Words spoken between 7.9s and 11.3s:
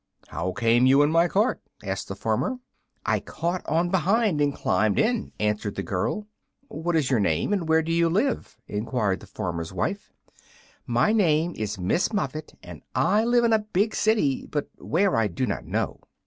you live?" enquired the farmer's wife. "My